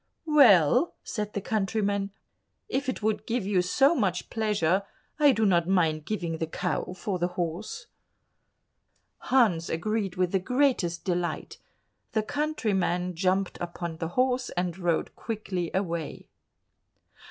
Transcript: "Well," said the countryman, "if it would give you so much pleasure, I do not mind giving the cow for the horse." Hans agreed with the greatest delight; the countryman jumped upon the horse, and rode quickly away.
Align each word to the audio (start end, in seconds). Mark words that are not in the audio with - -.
"Well," 0.25 0.95
said 1.03 1.33
the 1.33 1.41
countryman, 1.41 2.09
"if 2.67 2.89
it 2.89 3.03
would 3.03 3.27
give 3.27 3.45
you 3.45 3.61
so 3.61 3.93
much 3.93 4.31
pleasure, 4.31 4.81
I 5.19 5.31
do 5.31 5.45
not 5.45 5.67
mind 5.67 6.05
giving 6.05 6.39
the 6.39 6.47
cow 6.47 6.93
for 6.97 7.19
the 7.19 7.27
horse." 7.37 7.85
Hans 9.19 9.69
agreed 9.69 10.15
with 10.15 10.31
the 10.31 10.39
greatest 10.39 11.05
delight; 11.05 11.59
the 12.13 12.23
countryman 12.23 13.13
jumped 13.13 13.59
upon 13.61 13.97
the 13.97 14.07
horse, 14.17 14.49
and 14.57 14.75
rode 14.75 15.15
quickly 15.15 15.69
away. 15.71 16.29